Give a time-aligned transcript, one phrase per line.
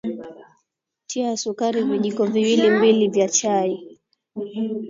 [1.07, 3.77] Tia sukari vijiko viwili mbili vya chakula